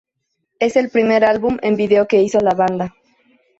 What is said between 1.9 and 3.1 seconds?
que hizo la banda.